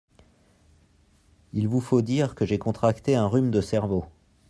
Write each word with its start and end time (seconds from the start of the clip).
Il 1.53 1.67
vous 1.67 1.79
faut 1.79 2.01
dire 2.01 2.33
que 2.33 2.43
j’ai 2.43 2.57
contracté 2.57 3.15
un 3.15 3.27
rhume 3.27 3.51
de 3.51 3.61
cerveau. 3.61 4.03